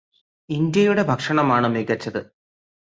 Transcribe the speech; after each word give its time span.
ഇന്ത്യയുടെ 0.49 1.03
ഭക്ഷണമാണ് 1.03 1.67
മികച്ചത് 1.67 2.21